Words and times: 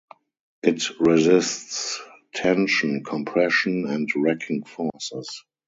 It 0.63 0.99
resists 0.99 2.01
tension, 2.33 3.03
compression, 3.03 3.85
and 3.87 4.09
racking 4.15 4.63
forces. 4.63 5.45